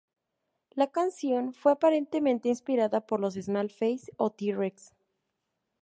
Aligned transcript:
La 0.71 0.87
canción 0.89 1.53
fue 1.53 1.73
aparentemente 1.73 2.49
inspirada 2.49 3.05
por 3.05 3.19
los 3.19 3.35
Small 3.35 3.69
Faces 3.69 4.09
o 4.17 4.31
T-Rex. 4.31 4.95